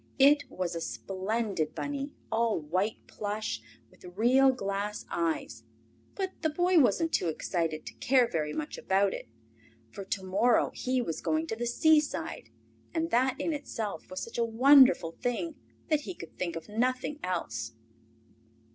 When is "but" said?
6.15-6.31